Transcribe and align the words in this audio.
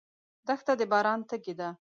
دښته 0.47 0.73
د 0.79 0.81
باران 0.91 1.19
تږې 1.29 1.53
ده. 1.59 1.69